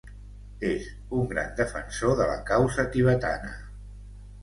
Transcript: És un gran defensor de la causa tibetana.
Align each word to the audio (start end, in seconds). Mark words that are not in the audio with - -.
És 0.69 0.87
un 1.19 1.27
gran 1.35 1.53
defensor 1.61 2.17
de 2.23 2.29
la 2.33 2.41
causa 2.51 2.89
tibetana. 2.97 3.57